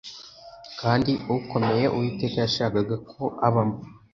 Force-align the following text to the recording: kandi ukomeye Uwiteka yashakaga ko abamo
kandi 0.79 1.11
ukomeye 1.37 1.85
Uwiteka 1.95 2.37
yashakaga 2.45 2.95
ko 3.11 3.23
abamo 3.47 3.77